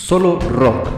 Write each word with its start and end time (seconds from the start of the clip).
Solo 0.00 0.40
Rock. 0.40 0.88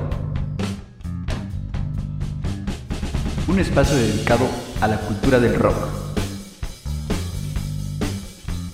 Un 3.47 3.59
espacio 3.59 3.95
dedicado 3.95 4.47
a 4.81 4.89
la 4.89 4.97
cultura 5.01 5.39
del 5.39 5.55
rock. 5.57 5.77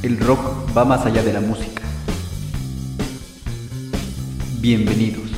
El 0.03 0.21
rock 0.21 0.39
va 0.77 0.85
más 0.85 1.05
allá 1.07 1.25
de 1.25 1.33
la 1.33 1.41
música. 1.41 1.83
Bienvenidos. 4.61 5.29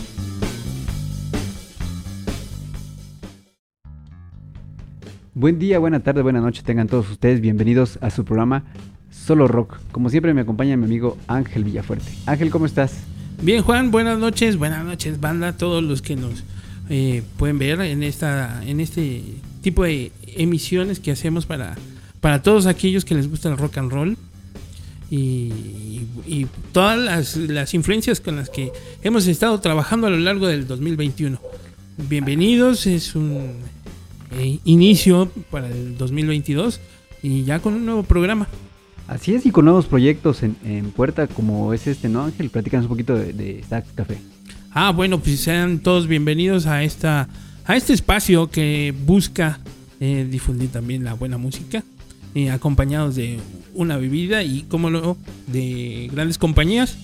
Buen 5.32 5.58
día, 5.58 5.78
buena 5.78 6.00
tarde, 6.00 6.20
buena 6.20 6.42
noche, 6.42 6.62
tengan 6.62 6.88
todos 6.88 7.08
ustedes 7.10 7.40
bienvenidos 7.40 7.98
a 8.02 8.10
su 8.10 8.26
programa 8.26 8.64
Solo 9.10 9.48
Rock. 9.48 9.78
Como 9.92 10.10
siempre 10.10 10.34
me 10.34 10.42
acompaña 10.42 10.76
mi 10.76 10.84
amigo 10.84 11.16
Ángel 11.26 11.64
Villafuerte. 11.64 12.12
Ángel, 12.26 12.50
¿cómo 12.50 12.66
estás? 12.66 13.04
Bien, 13.42 13.62
Juan, 13.62 13.90
buenas 13.90 14.18
noches, 14.18 14.58
buenas 14.58 14.84
noches, 14.84 15.18
banda, 15.18 15.56
todos 15.56 15.82
los 15.82 16.02
que 16.02 16.14
nos 16.14 16.44
eh, 16.90 17.22
pueden 17.38 17.58
ver 17.58 17.80
en 17.80 18.02
esta, 18.02 18.62
en 18.66 18.80
este 18.80 19.22
tipo 19.62 19.84
de 19.84 20.12
emisiones 20.36 21.00
que 21.00 21.10
hacemos 21.10 21.46
para, 21.46 21.74
para 22.20 22.42
todos 22.42 22.66
aquellos 22.66 23.06
que 23.06 23.14
les 23.14 23.30
gusta 23.30 23.48
el 23.48 23.56
rock 23.56 23.78
and 23.78 23.90
roll 23.90 24.18
y, 25.10 26.02
y 26.26 26.48
todas 26.72 26.98
las, 26.98 27.36
las, 27.36 27.72
influencias 27.72 28.20
con 28.20 28.36
las 28.36 28.50
que 28.50 28.72
hemos 29.02 29.26
estado 29.26 29.58
trabajando 29.58 30.06
a 30.06 30.10
lo 30.10 30.18
largo 30.18 30.46
del 30.46 30.66
2021. 30.66 31.40
Bienvenidos, 32.10 32.86
es 32.86 33.14
un 33.14 33.52
eh, 34.32 34.58
inicio 34.66 35.30
para 35.50 35.68
el 35.68 35.96
2022 35.96 36.78
y 37.22 37.44
ya 37.44 37.58
con 37.60 37.72
un 37.72 37.86
nuevo 37.86 38.02
programa. 38.02 38.48
Así 39.10 39.34
es, 39.34 39.44
y 39.44 39.50
con 39.50 39.64
nuevos 39.64 39.86
proyectos 39.86 40.44
en, 40.44 40.54
en 40.64 40.92
puerta 40.92 41.26
como 41.26 41.74
es 41.74 41.88
este, 41.88 42.08
¿no, 42.08 42.22
Ángel? 42.22 42.48
Platícanos 42.48 42.84
un 42.84 42.90
poquito 42.90 43.16
de, 43.16 43.32
de 43.32 43.64
Sax 43.68 43.88
Café. 43.92 44.18
Ah, 44.70 44.92
bueno, 44.92 45.18
pues 45.18 45.40
sean 45.40 45.80
todos 45.80 46.06
bienvenidos 46.06 46.66
a 46.66 46.84
esta 46.84 47.28
a 47.64 47.76
este 47.76 47.92
espacio 47.92 48.52
que 48.52 48.94
busca 49.04 49.58
eh, 49.98 50.28
difundir 50.30 50.70
también 50.70 51.02
la 51.02 51.14
buena 51.14 51.38
música, 51.38 51.82
eh, 52.36 52.52
acompañados 52.52 53.16
de 53.16 53.40
una 53.74 53.96
bebida 53.96 54.44
y, 54.44 54.62
como 54.62 54.90
no, 54.90 55.16
de 55.48 56.08
grandes 56.12 56.38
compañías. 56.38 56.96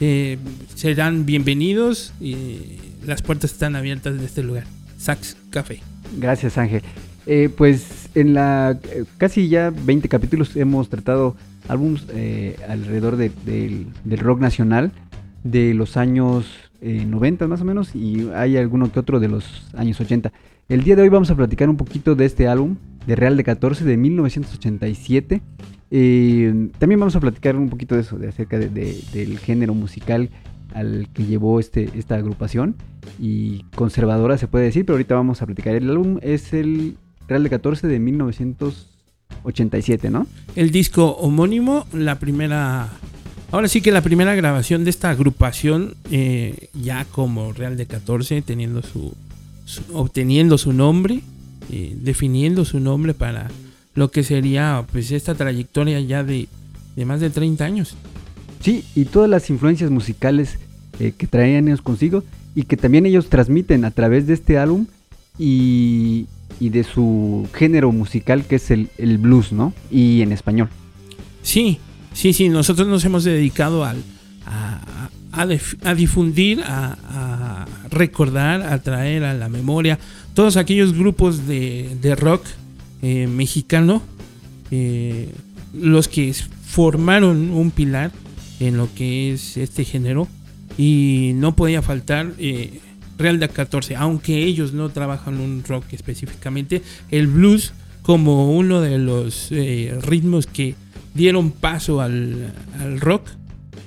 Eh, 0.00 0.38
serán 0.74 1.26
bienvenidos 1.26 2.14
y 2.18 2.78
las 3.04 3.20
puertas 3.20 3.52
están 3.52 3.76
abiertas 3.76 4.18
de 4.18 4.24
este 4.24 4.42
lugar, 4.42 4.64
Sax 4.96 5.36
Café. 5.50 5.82
Gracias, 6.16 6.56
Ángel. 6.56 6.80
Pues 7.58 8.01
en 8.14 8.34
la 8.34 8.78
eh, 8.90 9.04
casi 9.18 9.48
ya 9.48 9.70
20 9.70 10.08
capítulos 10.08 10.56
hemos 10.56 10.88
tratado 10.88 11.36
álbumes 11.68 12.06
eh, 12.14 12.56
alrededor 12.68 13.16
de, 13.16 13.30
de, 13.44 13.86
del 14.04 14.18
rock 14.18 14.40
nacional 14.40 14.92
de 15.44 15.74
los 15.74 15.96
años 15.96 16.46
90 16.82 17.46
más 17.46 17.60
o 17.60 17.64
menos 17.64 17.94
y 17.94 18.28
hay 18.34 18.56
alguno 18.56 18.90
que 18.90 18.98
otro 18.98 19.20
de 19.20 19.28
los 19.28 19.68
años 19.76 20.00
80. 20.00 20.32
El 20.68 20.82
día 20.82 20.96
de 20.96 21.02
hoy 21.02 21.08
vamos 21.08 21.30
a 21.30 21.36
platicar 21.36 21.68
un 21.68 21.76
poquito 21.76 22.16
de 22.16 22.24
este 22.24 22.48
álbum 22.48 22.76
de 23.06 23.14
Real 23.14 23.36
de 23.36 23.44
14 23.44 23.84
de 23.84 23.96
1987. 23.96 25.42
también 26.78 26.98
vamos 26.98 27.14
a 27.14 27.20
platicar 27.20 27.54
un 27.54 27.68
poquito 27.68 27.94
de 27.94 28.00
eso, 28.00 28.18
de 28.18 28.28
acerca 28.28 28.58
de, 28.58 28.68
del 28.68 29.38
género 29.38 29.74
musical 29.74 30.30
al 30.74 31.08
que 31.12 31.24
llevó 31.24 31.60
este, 31.60 31.88
esta 31.94 32.16
agrupación 32.16 32.74
y 33.18 33.64
conservadora 33.74 34.38
se 34.38 34.48
puede 34.48 34.66
decir, 34.66 34.84
pero 34.84 34.94
ahorita 34.94 35.14
vamos 35.14 35.42
a 35.42 35.46
platicar. 35.46 35.74
El 35.74 35.90
álbum 35.90 36.18
es 36.22 36.52
el 36.52 36.96
Real 37.28 37.42
de 37.42 37.50
14 37.50 37.86
de 37.86 37.98
1987, 37.98 40.10
¿no? 40.10 40.26
El 40.56 40.70
disco 40.70 41.10
homónimo, 41.12 41.86
la 41.92 42.18
primera... 42.18 42.88
Ahora 43.50 43.68
sí 43.68 43.82
que 43.82 43.92
la 43.92 44.00
primera 44.00 44.34
grabación 44.34 44.84
de 44.84 44.90
esta 44.90 45.10
agrupación, 45.10 45.94
eh, 46.10 46.70
ya 46.72 47.04
como 47.04 47.52
Real 47.52 47.76
de 47.76 47.86
14, 47.86 48.40
teniendo 48.42 48.82
su, 48.82 49.14
su 49.66 49.82
obteniendo 49.92 50.56
su 50.56 50.72
nombre, 50.72 51.20
eh, 51.70 51.94
definiendo 52.00 52.64
su 52.64 52.80
nombre 52.80 53.12
para 53.12 53.50
lo 53.94 54.10
que 54.10 54.22
sería 54.22 54.84
pues 54.90 55.10
esta 55.10 55.34
trayectoria 55.34 56.00
ya 56.00 56.24
de, 56.24 56.48
de 56.96 57.04
más 57.04 57.20
de 57.20 57.30
30 57.30 57.64
años. 57.64 57.94
Sí, 58.60 58.84
y 58.94 59.06
todas 59.06 59.28
las 59.28 59.50
influencias 59.50 59.90
musicales 59.90 60.58
eh, 61.00 61.12
que 61.16 61.26
traían 61.26 61.66
ellos 61.66 61.82
consigo 61.82 62.22
y 62.54 62.64
que 62.64 62.76
también 62.76 63.06
ellos 63.06 63.28
transmiten 63.28 63.84
a 63.84 63.90
través 63.90 64.26
de 64.26 64.34
este 64.34 64.58
álbum 64.58 64.86
y, 65.38 66.26
y 66.60 66.70
de 66.70 66.84
su 66.84 67.48
género 67.54 67.92
musical 67.92 68.44
que 68.44 68.56
es 68.56 68.70
el, 68.70 68.90
el, 68.98 69.18
blues, 69.18 69.52
¿no? 69.52 69.72
Y 69.90 70.22
en 70.22 70.32
español. 70.32 70.68
Sí, 71.42 71.78
sí, 72.12 72.32
sí, 72.32 72.48
nosotros 72.48 72.88
nos 72.88 73.04
hemos 73.04 73.24
dedicado 73.24 73.84
al, 73.84 74.02
a, 74.46 75.08
a, 75.32 75.94
difundir, 75.94 76.62
a, 76.62 76.96
a, 77.08 77.66
recordar, 77.90 78.62
a 78.62 78.80
traer 78.82 79.24
a 79.24 79.34
la 79.34 79.48
memoria 79.48 79.98
todos 80.34 80.56
aquellos 80.56 80.92
grupos 80.92 81.46
de, 81.46 81.96
de 82.00 82.14
rock 82.14 82.44
eh, 83.02 83.26
mexicano, 83.26 84.02
eh, 84.70 85.28
los 85.74 86.08
que 86.08 86.32
formaron 86.32 87.50
un 87.50 87.70
pilar 87.70 88.12
en 88.60 88.76
lo 88.76 88.88
que 88.94 89.32
es 89.32 89.56
este 89.56 89.84
género 89.84 90.28
y 90.78 91.32
no 91.34 91.56
podía 91.56 91.82
faltar 91.82 92.32
eh, 92.38 92.80
Real 93.18 93.38
de 93.38 93.48
14, 93.48 93.96
aunque 93.96 94.44
ellos 94.44 94.72
no 94.72 94.88
trabajan 94.88 95.38
un 95.38 95.62
rock 95.66 95.84
específicamente, 95.92 96.82
el 97.10 97.26
blues 97.26 97.72
como 98.02 98.56
uno 98.56 98.80
de 98.80 98.98
los 98.98 99.48
eh, 99.52 99.96
ritmos 100.02 100.46
que 100.46 100.74
dieron 101.14 101.50
paso 101.50 102.00
al, 102.00 102.52
al, 102.80 103.00
rock, 103.00 103.28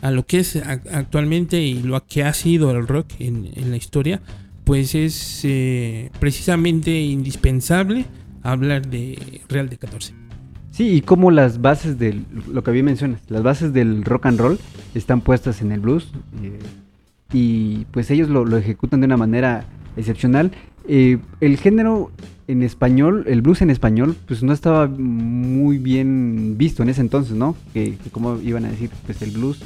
a 0.02 0.12
lo 0.12 0.26
que 0.26 0.40
es 0.40 0.56
actualmente 0.56 1.62
y 1.62 1.82
lo 1.82 2.06
que 2.06 2.24
ha 2.24 2.34
sido 2.34 2.72
el 2.72 2.88
rock 2.88 3.08
en, 3.20 3.50
en 3.56 3.72
la 3.72 3.78
historia, 3.78 4.22
pues 4.64 4.96
es 4.96 5.42
eh, 5.44 6.12
precisamente 6.20 7.02
indispensable 7.02 8.06
hablar 8.42 8.88
de 8.88 9.42
Real 9.48 9.70
de 9.70 9.78
14. 9.78 10.14
Sí, 10.72 10.90
y 10.90 11.02
como 11.02 11.32
las 11.32 11.62
bases 11.62 11.98
del, 11.98 12.26
lo 12.52 12.64
que 12.64 12.72
bien 12.72 12.86
mencionas, 12.86 13.22
las 13.30 13.44
bases 13.44 13.72
del 13.72 14.04
rock 14.04 14.26
and 14.26 14.40
roll 14.40 14.60
están 14.94 15.22
puestas 15.22 15.62
en 15.62 15.72
el 15.72 15.80
blues 15.80 16.12
eh, 16.44 16.60
y 17.34 17.86
pues 17.92 18.12
ellos 18.12 18.30
lo, 18.30 18.46
lo, 18.46 18.58
ejecutan 18.58 19.02
de 19.02 19.06
una 19.06 19.18
manera 19.18 19.66
excepcional. 19.98 20.52
Eh, 20.88 21.18
el 21.42 21.58
género 21.58 22.12
en 22.48 22.62
español, 22.62 23.26
el 23.28 23.42
blues 23.42 23.62
en 23.62 23.70
español, 23.70 24.16
pues 24.28 24.44
no 24.44 24.54
estaba 24.54 24.88
muy 24.88 25.78
bien 25.78 26.56
visto 26.58 26.84
en 26.84 26.90
ese 26.90 27.02
entonces, 27.02 27.36
¿no? 27.36 27.56
Que, 27.74 27.98
que 27.98 28.10
como 28.12 28.40
iban 28.42 28.66
a 28.66 28.70
decir, 28.70 28.92
pues 29.06 29.22
el 29.22 29.32
blues 29.32 29.62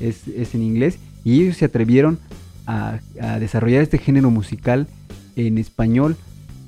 es, 0.00 0.26
es 0.28 0.54
en 0.54 0.62
inglés 0.62 0.98
y 1.24 1.42
ellos 1.42 1.56
se 1.56 1.64
atrevieron 1.64 2.18
a, 2.66 2.98
desarrollar 3.38 3.82
este 3.82 3.98
género 3.98 4.30
musical 4.30 4.86
en 5.36 5.58
español 5.58 6.16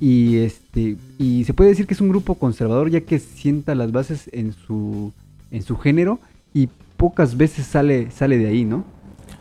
y 0.00 0.38
este 0.38 0.96
y 1.18 1.44
se 1.44 1.54
puede 1.54 1.70
decir 1.70 1.86
que 1.86 1.94
es 1.94 2.00
un 2.00 2.10
grupo 2.10 2.34
conservador 2.34 2.90
ya 2.90 3.00
que 3.00 3.18
sienta 3.18 3.74
las 3.74 3.92
bases 3.92 4.28
en 4.32 4.52
su 4.52 5.12
en 5.50 5.62
su 5.62 5.76
género 5.76 6.20
y 6.52 6.68
pocas 6.96 7.36
veces 7.36 7.66
sale 7.66 8.10
sale 8.10 8.36
de 8.38 8.46
ahí, 8.46 8.64
¿no? 8.64 8.84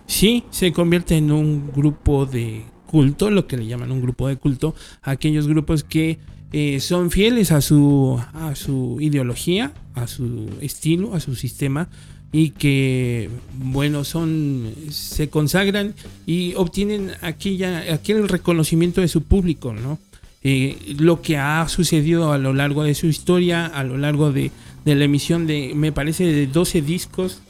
Sí, 0.07 0.43
se 0.51 0.71
convierte 0.71 1.17
en 1.17 1.31
un 1.31 1.71
grupo 1.73 2.25
de 2.25 2.63
culto, 2.85 3.29
lo 3.29 3.47
que 3.47 3.57
le 3.57 3.65
llaman 3.65 3.91
un 3.91 4.01
grupo 4.01 4.27
de 4.27 4.37
culto, 4.37 4.75
aquellos 5.01 5.47
grupos 5.47 5.83
que 5.83 6.19
eh, 6.53 6.79
son 6.79 7.11
fieles 7.11 7.51
a 7.51 7.61
su 7.61 8.21
a 8.33 8.55
su 8.55 8.97
ideología, 9.01 9.73
a 9.95 10.07
su 10.07 10.49
estilo, 10.61 11.15
a 11.15 11.19
su 11.19 11.35
sistema 11.35 11.89
y 12.31 12.51
que 12.51 13.29
bueno 13.57 14.03
son 14.03 14.73
se 14.89 15.29
consagran 15.29 15.95
y 16.25 16.53
obtienen 16.55 17.11
aquella 17.21 17.93
aquel 17.93 18.29
reconocimiento 18.29 19.01
de 19.01 19.07
su 19.07 19.23
público, 19.23 19.73
¿no? 19.73 19.99
eh, 20.47 20.77
lo 20.99 21.23
que 21.23 21.37
ha 21.37 21.67
sucedido 21.67 22.31
a 22.31 22.37
lo 22.37 22.53
largo 22.53 22.83
de 22.83 22.93
su 22.93 23.07
historia, 23.07 23.65
a 23.65 23.83
lo 23.83 23.97
largo 23.97 24.31
de, 24.31 24.51
de 24.85 24.93
la 24.93 25.05
emisión 25.05 25.47
de, 25.47 25.73
me 25.75 25.91
parece, 25.91 26.25
de 26.25 26.45
12 26.45 26.83
discos, 26.83 27.41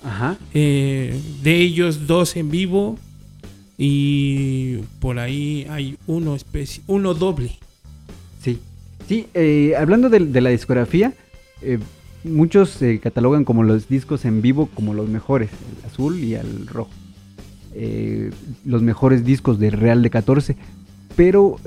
eh, 0.53 1.19
de 1.43 1.55
ellos 1.57 2.07
dos 2.07 2.37
en 2.37 2.49
vivo 2.49 2.97
y 3.77 4.77
por 5.01 5.19
ahí 5.19 5.67
hay 5.69 5.97
uno, 6.07 6.37
uno 6.87 7.13
doble. 7.13 7.51
Sí, 8.41 8.59
sí, 9.07 9.27
eh, 9.33 9.73
hablando 9.77 10.09
de, 10.09 10.19
de, 10.19 10.41
la 10.41 10.49
discografía, 10.49 11.13
eh, 11.61 11.77
muchos 12.23 12.79
catalogan 13.03 13.43
como 13.43 13.63
los 13.63 13.89
discos 13.89 14.23
en 14.23 14.41
vivo 14.41 14.69
como 14.73 14.93
los 14.93 15.09
mejores, 15.09 15.49
el 15.51 15.91
azul 15.91 16.23
y 16.23 16.35
el 16.35 16.65
rojo. 16.67 16.91
los 18.63 18.81
mejores 18.81 19.25
discos 19.25 19.59
de 19.59 19.71
Real 19.71 20.01
de 20.01 20.09
14, 20.09 20.55
pero 21.17 21.57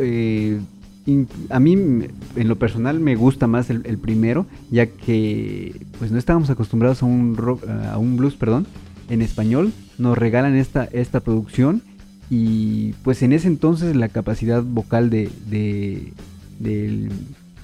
a 1.51 1.61
mí 1.61 1.73
en 1.73 2.49
lo 2.49 2.59
personal 2.59 3.01
me 3.01 3.17
gusta 3.17 3.47
más 3.47 3.71
el, 3.71 3.83
el, 3.85 3.99
primero, 3.99 4.47
ya 4.71 4.87
que 4.87 5.87
pues 5.99 6.11
no 6.11 6.19
estábamos 6.19 6.51
acostumbrados 6.51 7.03
a 7.03 7.07
un 7.07 7.37
rock, 7.37 7.65
a 7.69 7.99
un 7.99 8.17
blues, 8.17 8.35
perdón, 8.35 8.67
en 9.09 9.23
español. 9.23 9.73
Nos 9.97 10.19
regalan 10.19 10.55
esta, 10.57 10.85
esta 10.85 11.21
producción 11.21 11.83
y 12.31 12.93
pues 13.05 13.23
en 13.23 13.33
ese 13.33 13.49
entonces 13.49 13.97
la 13.97 14.09
capacidad 14.09 14.63
vocal 14.63 15.11
de, 15.11 15.31
de 15.49 16.13
del, 16.59 17.11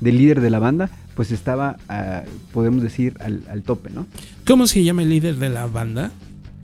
del, 0.00 0.18
líder 0.18 0.40
de 0.40 0.50
la 0.50 0.58
banda 0.58 0.90
pues 1.14 1.30
estaba, 1.30 1.76
a, 1.88 2.24
podemos 2.52 2.82
decir, 2.82 3.14
al, 3.20 3.42
al, 3.48 3.62
tope, 3.62 3.90
¿no? 3.90 4.06
¿Cómo 4.46 4.66
se 4.66 4.82
llama 4.82 5.02
el 5.02 5.10
líder 5.10 5.36
de 5.36 5.48
la 5.48 5.66
banda? 5.66 6.10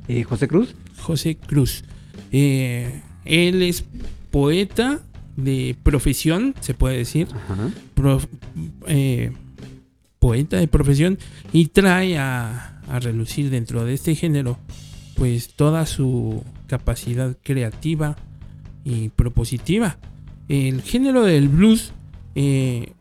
Eh, 0.09 0.25
José 0.25 0.49
Cruz. 0.49 0.75
José 0.99 1.37
Cruz. 1.37 1.85
Eh, 2.33 3.01
él 3.25 3.63
es 3.63 3.85
poeta 4.31 5.01
de 5.41 5.77
profesión, 5.83 6.55
se 6.61 6.75
puede 6.75 6.99
decir. 6.99 7.29
Eh, 8.87 9.33
poeta 10.19 10.59
de 10.59 10.69
profesión 10.69 11.19
y 11.53 11.67
trae 11.67 12.19
a, 12.19 12.81
a 12.89 13.01
relucir 13.01 13.51
dentro 13.51 13.85
de 13.85 13.95
este 13.95 14.15
género 14.15 14.59
pues 15.17 15.49
toda 15.49 15.85
su 15.87 16.43
capacidad 16.67 17.37
creativa 17.43 18.17
y 18.85 19.11
propositiva. 19.11 19.99
El 20.49 20.83
género 20.83 21.25
del 21.25 21.49
blues 21.49 21.93
eh, 22.35 22.93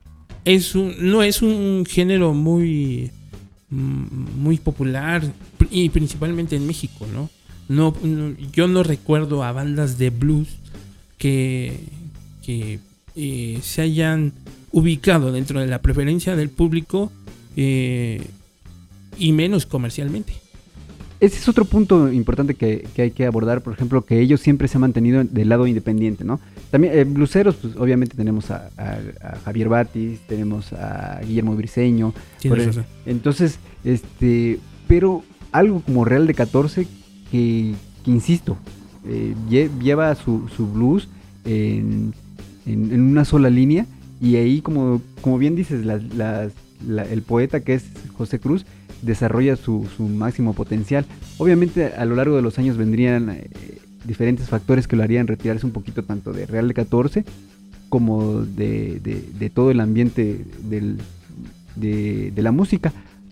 es 0.45 0.75
un, 0.75 0.95
no 0.99 1.23
es 1.23 1.41
un 1.41 1.85
género 1.87 2.33
muy, 2.33 3.11
mm, 3.69 4.41
muy 4.41 4.57
popular 4.57 5.23
y 5.71 5.89
principalmente 5.89 6.55
en 6.55 6.67
México, 6.67 7.07
¿no? 7.13 7.29
No, 7.69 7.93
yo 8.51 8.67
no 8.67 8.83
recuerdo 8.83 9.43
a 9.43 9.51
bandas 9.51 9.97
de 9.97 10.09
blues 10.09 10.47
que, 11.17 11.79
que 12.49 12.79
eh, 13.15 13.59
se 13.61 13.83
hayan 13.83 14.33
ubicado 14.71 15.31
dentro 15.31 15.59
de 15.59 15.67
la 15.67 15.83
preferencia 15.83 16.35
del 16.35 16.49
público 16.49 17.11
eh, 17.55 18.25
y 19.19 19.33
menos 19.33 19.67
comercialmente. 19.67 20.33
Ese 21.19 21.37
es 21.37 21.47
otro 21.47 21.65
punto 21.65 22.11
importante 22.11 22.55
que, 22.55 22.87
hay 22.97 23.11
que 23.11 23.27
abordar, 23.27 23.61
por 23.61 23.73
ejemplo, 23.73 24.03
que 24.03 24.19
ellos 24.19 24.41
siempre 24.41 24.67
se 24.67 24.77
han 24.77 24.81
mantenido 24.81 25.23
del 25.23 25.47
lado 25.47 25.67
independiente, 25.67 26.23
¿no? 26.23 26.39
También, 26.71 26.97
eh, 26.97 27.03
bluseros, 27.03 27.53
pues 27.53 27.75
obviamente 27.75 28.17
tenemos 28.17 28.49
a, 28.49 28.71
Javier 29.45 29.69
Batis, 29.69 30.19
tenemos 30.21 30.73
a 30.73 31.21
Guillermo 31.23 31.55
Briseño. 31.55 32.15
entonces, 33.05 33.59
este, 33.83 34.59
pero 34.87 35.23
algo 35.51 35.81
como 35.81 36.03
Real 36.03 36.25
de 36.25 36.33
14 36.33 36.87
que, 37.29 37.75
insisto, 38.07 38.57
eh, 39.05 39.35
lleva 39.49 40.15
su, 40.15 40.49
blues 40.73 41.09
en, 41.45 42.13
una 42.65 43.25
sola 43.25 43.49
línea 43.49 43.85
y 44.21 44.35
ahí, 44.35 44.61
como, 44.61 45.01
como 45.21 45.37
bien 45.37 45.55
dices, 45.55 45.85
el 45.85 47.21
poeta 47.21 47.61
que 47.61 47.73
es 47.73 47.85
José 48.17 48.39
Cruz, 48.39 48.65
desarrolla 49.01 49.55
su, 49.55 49.87
máximo 49.99 50.53
potencial. 50.53 51.05
Obviamente 51.37 51.93
a 51.93 52.05
lo 52.05 52.15
largo 52.15 52.35
de 52.35 52.41
los 52.41 52.59
años 52.59 52.77
vendrían 52.77 53.29
eh, 53.29 53.49
diferentes 54.05 54.49
factores 54.49 54.87
que 54.87 54.95
lo 54.95 55.03
harían 55.03 55.27
retirarse 55.27 55.65
un 55.65 55.71
poquito 55.71 56.03
tanto 56.03 56.33
de 56.33 56.45
Real 56.45 56.67
de 56.67 56.73
14 56.73 57.25
como 57.87 58.41
de, 58.41 59.51
todo 59.53 59.71
el 59.71 59.79
ambiente 59.79 60.45
de, 60.63 62.41
la 62.41 62.51
música. 62.51 62.91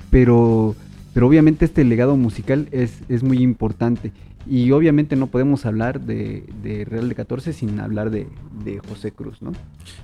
Pero, 0.10 0.76
pero 1.14 1.28
obviamente 1.28 1.66
este 1.66 1.84
legado 1.84 2.16
musical 2.16 2.68
es, 2.72 2.94
es 3.10 3.24
muy 3.24 3.40
importante. 3.40 4.12
Y 4.50 4.72
obviamente 4.72 5.16
no 5.16 5.28
podemos 5.28 5.66
hablar 5.66 6.02
de, 6.02 6.86
Real 6.88 7.10
de 7.10 7.16
14 7.16 7.54
sin 7.54 7.80
hablar 7.80 8.12
de, 8.12 8.28
José 8.88 9.12
Cruz, 9.12 9.42
¿no? 9.42 9.52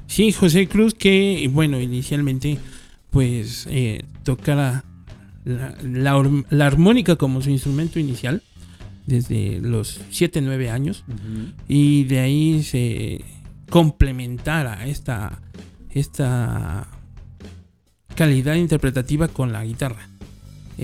Sí, 0.07 0.31
José 0.31 0.67
Cruz 0.67 0.93
que, 0.93 1.49
bueno, 1.51 1.79
inicialmente 1.79 2.57
pues 3.09 3.67
eh, 3.69 4.03
tocara 4.23 4.83
la, 5.45 6.65
armónica 6.65 7.15
como 7.15 7.41
su 7.41 7.49
instrumento 7.49 7.99
inicial 7.99 8.41
desde 9.05 9.59
los 9.61 10.01
7, 10.09 10.41
9 10.41 10.69
años 10.69 11.03
y 11.67 12.05
de 12.05 12.19
ahí 12.19 12.63
se 12.63 13.23
complementara 13.69 14.85
esta, 14.87 15.41
esta 15.89 16.87
calidad 18.15 18.55
interpretativa 18.55 19.27
con 19.27 19.51
la 19.51 19.63
guitarra. 19.63 20.07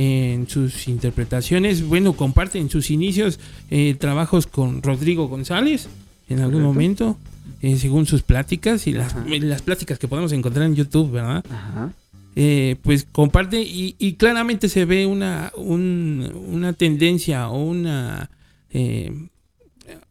En 0.02 0.48
sus 0.48 0.88
interpretaciones, 0.88 1.86
bueno, 1.86 2.14
comparte 2.14 2.58
en 2.58 2.70
sus 2.70 2.90
inicios 2.90 3.38
eh, 3.70 3.98
trabajos 4.00 4.48
con 4.48 4.82
Rodrigo 4.82 5.28
González 5.28 5.90
en 6.30 6.40
algún 6.40 6.62
momento, 6.62 7.18
eh, 7.62 7.76
según 7.76 8.06
sus 8.06 8.22
pláticas 8.22 8.88
y 8.88 8.94
las, 8.94 9.14
las, 9.28 9.62
pláticas 9.62 10.00
que 10.00 10.08
podemos 10.08 10.32
encontrar 10.32 10.68
en 10.68 10.76
YouTube, 10.76 11.12
¿verdad? 11.12 11.44
Ajá. 11.52 11.92
Eh, 12.38 12.78
pues 12.82 13.08
comparte 13.12 13.62
y, 13.62 14.14
claramente 14.14 14.70
se 14.70 14.86
ve 14.86 15.06
una, 15.06 15.52
una 15.58 16.72
tendencia 16.72 17.50
o 17.50 17.62
una, 17.62 18.30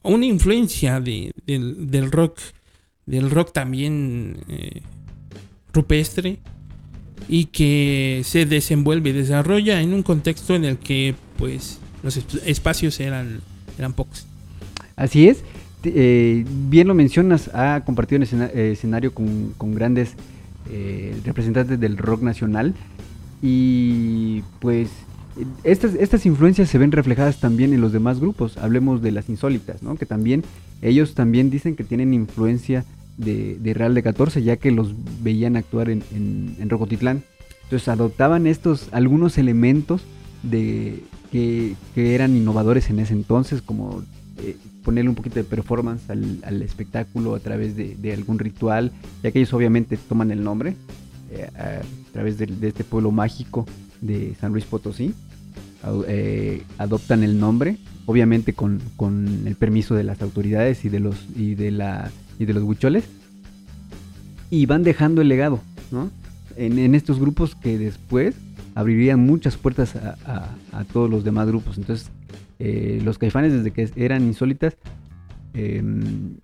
una 0.02 0.26
influencia 0.26 1.00
del, 1.00 2.12
rock, 2.12 2.36
del 3.06 3.30
rock 3.30 3.54
también 3.54 4.36
rupestre 5.72 6.40
y 7.28 7.46
que 7.46 8.22
se 8.24 8.46
desenvuelve 8.46 9.10
y 9.10 9.12
desarrolla 9.12 9.80
en 9.80 9.94
un 9.94 10.02
contexto 10.02 10.54
en 10.54 10.64
el 10.64 10.78
que 10.78 11.14
pues 11.36 11.78
los 12.02 12.16
espacios 12.46 13.00
eran, 13.00 13.40
eran 13.78 13.92
pocos. 13.92 14.26
Así 14.96 15.28
es, 15.28 15.42
bien 15.82 16.88
lo 16.88 16.94
mencionas, 16.94 17.50
ha 17.54 17.82
compartido 17.84 18.22
un 18.22 18.42
escenario 18.52 19.14
con, 19.14 19.52
con 19.56 19.74
grandes 19.74 20.14
eh, 20.70 21.16
representantes 21.24 21.80
del 21.80 21.96
rock 21.96 22.22
nacional. 22.22 22.74
Y 23.40 24.42
pues 24.58 24.90
estas, 25.62 25.94
estas 25.94 26.26
influencias 26.26 26.68
se 26.68 26.78
ven 26.78 26.92
reflejadas 26.92 27.40
también 27.40 27.72
en 27.72 27.80
los 27.80 27.92
demás 27.92 28.20
grupos. 28.20 28.56
Hablemos 28.58 29.00
de 29.00 29.12
las 29.12 29.28
insólitas, 29.28 29.82
¿no? 29.82 29.96
Que 29.96 30.06
también 30.06 30.42
ellos 30.82 31.14
también 31.14 31.50
dicen 31.50 31.76
que 31.76 31.84
tienen 31.84 32.12
influencia 32.12 32.84
de, 33.18 33.74
Real 33.74 33.94
de 33.94 34.02
14, 34.02 34.42
ya 34.42 34.56
que 34.56 34.70
los 34.70 34.94
veían 35.22 35.56
actuar 35.56 35.90
en, 35.90 36.02
en, 36.12 36.70
Rocotitlán. 36.70 37.22
Entonces 37.64 37.88
adoptaban 37.88 38.46
estos 38.46 38.88
algunos 38.92 39.36
elementos 39.36 40.02
de 40.42 41.02
que, 41.30 41.74
eran 41.96 42.36
innovadores 42.36 42.88
en 42.90 43.00
ese 43.00 43.12
entonces, 43.12 43.60
como 43.60 44.02
eh, 44.38 44.56
ponerle 44.84 45.10
un 45.10 45.16
poquito 45.16 45.36
de 45.36 45.44
performance 45.44 46.08
al, 46.08 46.62
espectáculo 46.62 47.34
a 47.34 47.40
través 47.40 47.76
de, 47.76 48.12
algún 48.12 48.38
ritual, 48.38 48.92
ya 49.22 49.30
que 49.30 49.40
ellos 49.40 49.52
obviamente 49.52 49.96
toman 49.96 50.30
el 50.30 50.42
nombre 50.42 50.76
eh, 51.30 51.50
a, 51.54 51.82
través 52.12 52.38
de, 52.38 52.48
este 52.66 52.84
pueblo 52.84 53.10
mágico 53.10 53.66
de 54.00 54.34
San 54.40 54.52
Luis 54.52 54.64
Potosí, 54.64 55.12
eh, 56.06 56.62
adoptan 56.78 57.22
el 57.22 57.38
nombre, 57.38 57.76
obviamente 58.06 58.54
con, 58.54 58.80
el 59.44 59.56
permiso 59.56 59.94
de 59.94 60.04
las 60.04 60.22
autoridades 60.22 60.84
y 60.84 60.88
de 60.88 61.00
los, 61.00 61.26
y 61.36 61.54
de 61.54 61.70
la, 61.70 62.10
y 62.38 62.44
de 62.44 62.54
los 62.54 62.62
huicholes, 62.62 63.04
y 64.50 64.66
van 64.66 64.82
dejando 64.82 65.22
el 65.22 65.28
legado, 65.28 65.60
En, 66.56 66.94
estos 66.94 67.20
grupos 67.20 67.54
que 67.54 67.78
después 67.78 68.34
abrirían 68.74 69.20
muchas 69.20 69.56
puertas 69.56 69.94
a, 69.96 70.84
todos 70.92 71.10
los 71.10 71.24
demás 71.24 71.46
grupos. 71.48 71.78
Entonces, 71.78 72.10
eh, 72.58 73.00
los 73.04 73.18
caifanes 73.18 73.52
desde 73.52 73.70
que 73.70 73.90
eran 73.96 74.24
insólitas, 74.24 74.76
em, 75.54 76.36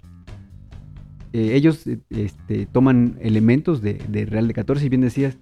eh, 1.32 1.56
ellos 1.56 1.84
este, 2.10 2.66
toman 2.66 3.16
elementos 3.20 3.82
de, 3.82 4.26
Real 4.28 4.46
de 4.46 4.54
14 4.54 4.86
y 4.86 4.88
bien 4.88 5.00
decías, 5.00 5.36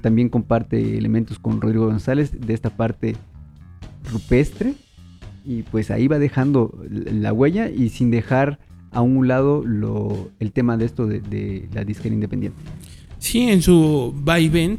también 0.00 0.28
comparte 0.28 0.96
elementos 0.96 1.38
con 1.38 1.60
Rodrigo 1.60 1.86
González 1.86 2.32
de 2.40 2.54
esta 2.54 2.70
parte 2.70 3.16
rupestre 4.10 4.74
y 5.44 5.62
pues 5.62 5.90
ahí 5.90 6.08
va 6.08 6.18
dejando 6.18 6.82
la 6.88 7.32
huella 7.32 7.68
y 7.68 7.90
sin 7.90 8.10
dejar 8.10 8.58
a 8.92 9.00
un 9.00 9.26
lado 9.26 9.62
lo, 9.64 10.30
el 10.38 10.52
tema 10.52 10.76
de 10.76 10.84
esto 10.84 11.06
de, 11.06 11.68
la 11.72 11.84
disquera 11.84 12.14
independiente. 12.14 12.58
Sí, 13.18 13.48
en 13.48 13.62
su 13.62 14.14
vaivén 14.16 14.78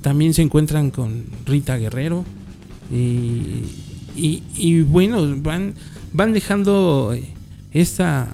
también 0.00 0.34
se 0.34 0.42
encuentran 0.42 0.90
con 0.90 1.24
Rita 1.46 1.76
Guerrero 1.76 2.24
y 2.90 3.62
y, 4.14 4.82
bueno, 4.82 5.36
van, 5.38 5.74
van 6.12 6.32
dejando 6.32 7.12
eh, 7.14 7.24
esta, 7.72 8.28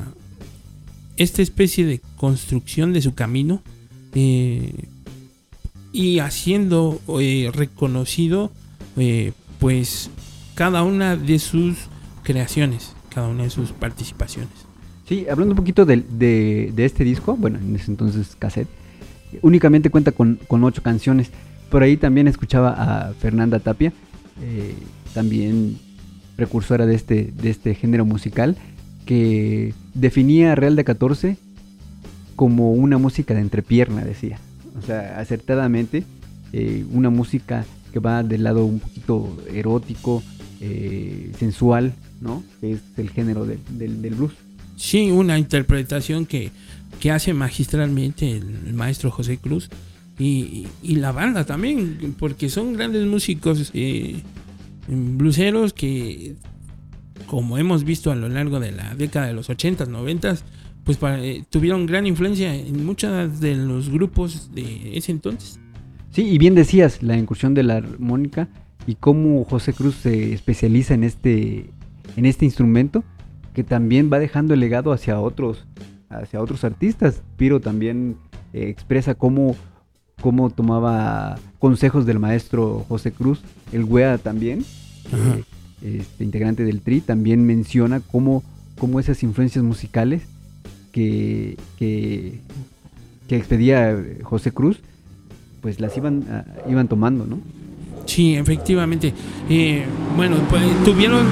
esta 1.17 1.43
especie 1.43 1.87
de 1.87 2.01
construcción 2.17 2.93
de 2.93 3.03
su 3.03 3.15
camino 3.15 3.63
eh, 4.15 4.73
y 5.93 6.19
haciendo 6.19 7.01
eh, 7.21 7.51
reconocido 7.53 8.53
pues 9.61 10.11
cada 10.57 10.83
una 10.83 11.15
de 11.15 11.39
sus 11.39 11.77
creaciones, 12.25 12.95
cada 13.11 13.29
una 13.29 13.45
de 13.45 13.51
sus 13.51 13.71
participaciones. 13.71 14.68
Sí, 15.09 15.27
hablando 15.31 15.53
un 15.53 15.57
poquito 15.57 15.87
de, 15.87 16.05
de, 16.09 16.85
este 16.85 17.03
disco, 17.03 17.35
bueno, 17.37 17.59
en 17.59 17.75
ese 17.75 17.91
entonces 17.91 18.37
cassette, 18.39 18.69
únicamente 19.41 19.91
cuenta 19.91 20.13
con, 20.13 20.39
con, 20.47 20.63
ocho 20.65 20.83
canciones. 20.83 21.31
Por 21.71 21.83
ahí 21.83 21.97
también 21.97 22.29
escuchaba 22.29 22.75
a 22.77 23.15
Fernanda 23.15 23.59
Tapia, 23.59 23.93
también 25.15 25.79
precursora 26.37 26.87
de 26.87 26.95
este, 26.95 27.33
de 27.41 27.51
este 27.51 27.75
género 27.75 28.05
musical, 28.05 28.57
que 29.07 29.73
definía 29.95 30.55
Real 30.55 30.77
de 30.77 30.85
14 30.85 31.37
como 32.37 32.73
una 32.73 32.99
música 32.99 33.35
de 33.35 33.41
entrepierna, 33.41 34.05
decía. 34.05 34.39
O 34.79 34.87
sea, 34.87 35.19
acertadamente, 35.19 36.05
eh, 36.53 36.85
una 36.93 37.11
música 37.11 37.65
que 37.93 37.99
va 37.99 38.23
del 38.23 38.45
lado 38.45 38.65
un 38.65 38.79
poquito 38.79 39.37
erótico, 39.53 40.23
eh, 40.61 41.33
sensual, 41.37 41.95
¿no? 42.21 42.45
Es 42.63 42.81
el 42.97 43.11
género 43.11 43.45
del, 43.45 44.15
blues. 44.15 44.35
Sí, 44.79 45.11
una 45.11 45.39
interpretación 45.39 46.25
que, 46.25 46.53
que 47.01 47.11
hace 47.11 47.35
magistralmente 47.35 48.31
el, 48.31 48.73
maestro 48.75 49.11
José 49.11 49.39
Cruz 49.39 49.69
y, 50.19 50.67
la 50.83 51.11
banda 51.13 51.45
también, 51.45 52.15
porque 52.19 52.49
son 52.49 52.75
grandes 52.75 53.05
músicos 53.07 53.73
eh, 53.75 54.23
bluseros 54.87 55.73
que 55.73 56.37
como 57.27 57.59
hemos 57.59 57.85
visto 57.85 58.13
a 58.13 58.15
lo 58.15 58.29
largo 58.29 58.61
de 58.61 58.73
la 58.73 58.95
década 58.95 59.27
de 59.27 59.35
los 59.35 59.51
80s, 59.51 59.89
90s, 59.89 60.43
pues 60.85 60.99
eh, 61.03 61.45
tuvieron 61.51 61.87
gran 61.87 62.07
influencia 62.07 62.55
en 62.55 62.87
muchos 62.87 63.41
de 63.41 63.57
los 63.57 63.91
grupos 63.91 64.55
de 64.55 64.97
ese 64.97 65.13
entonces. 65.13 65.61
Sí, 66.13 66.23
y 66.23 66.39
bien 66.39 66.55
decías, 66.55 67.03
la 67.03 67.17
incursión 67.17 67.53
de 67.53 67.65
la 67.65 67.77
armónica 67.77 68.49
y 68.87 68.95
cómo 68.95 69.45
José 69.45 69.73
Cruz 69.75 69.97
se 69.97 70.33
especializa 70.33 70.95
en 70.95 71.05
este, 71.05 71.71
en 72.17 72.27
este 72.27 72.45
instrumento, 72.45 73.05
que 73.59 73.65
también 73.65 74.09
va 74.09 74.21
dejando 74.21 74.55
el 74.55 74.61
legado 74.61 74.93
hacia 74.93 75.19
otros, 75.19 75.65
hacia 76.11 76.41
otros 76.41 76.63
artistas. 76.63 77.23
Piro 77.37 77.59
también 77.59 78.15
eh, 78.53 78.69
expresa 78.69 79.17
cómo, 79.17 79.57
cómo, 80.21 80.49
tomaba 80.51 81.41
consejos 81.59 82.07
del 82.07 82.21
maestro 82.21 82.85
José 82.89 83.11
Cruz. 83.11 83.41
El 83.73 83.83
Wea 83.83 84.17
también, 84.19 84.65
eh, 85.13 85.43
este, 85.83 86.23
integrante 86.23 86.63
del 86.63 86.83
Tri, 86.83 87.01
también 87.01 87.45
menciona 87.45 87.99
cómo, 87.99 88.45
cómo 88.79 89.01
esas 89.01 89.25
influencias 89.25 89.65
musicales 89.65 90.23
que, 90.93 91.57
que, 91.81 92.39
que 93.27 93.37
expedía 93.37 94.01
José 94.23 94.53
Cruz, 94.53 94.79
pues 95.63 95.81
las 95.81 95.97
iban, 95.97 96.25
ah, 96.31 96.45
iban 96.69 96.87
tomando, 96.87 97.27
¿no? 97.27 97.41
Sí, 98.07 98.37
efectivamente. 98.37 99.13
Eh, 99.51 99.85
bueno, 100.17 100.37
pues, 100.49 100.63
tuvieron 100.85 101.27